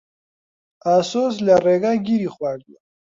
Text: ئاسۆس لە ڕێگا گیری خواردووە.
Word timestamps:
ئاسۆس 0.85 1.35
لە 1.47 1.55
ڕێگا 1.65 1.93
گیری 2.05 2.33
خواردووە. 2.35 2.79